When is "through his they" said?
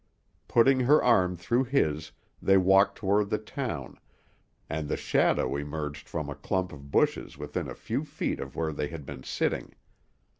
1.37-2.57